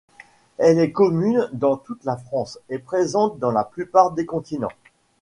[0.57, 4.71] Elle est commune dans toute la France et présente sur la plupart des continents.